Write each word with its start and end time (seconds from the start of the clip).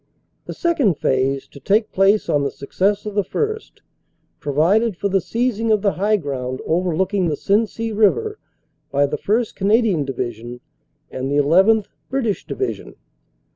The 0.47 0.55
second 0.55 0.95
phase, 0.95 1.47
to 1.49 1.59
take 1.59 1.91
place 1.91 2.27
on 2.27 2.41
the 2.41 2.49
success 2.49 3.05
of 3.05 3.13
the 3.13 3.23
first, 3.23 3.83
provided 4.39 4.97
for 4.97 5.09
the 5.09 5.21
seizing 5.21 5.71
of 5.71 5.83
the 5.83 5.91
high 5.91 6.17
ground 6.17 6.59
overlooking 6.65 7.27
the 7.27 7.35
Sensee 7.35 7.91
river 7.95 8.39
by 8.89 9.05
the 9.05 9.19
1st. 9.19 9.53
Canadian 9.53 10.03
Division 10.03 10.59
and 11.11 11.29
the 11.29 11.37
llth. 11.43 11.85
(British) 12.09 12.47
Division. 12.47 12.95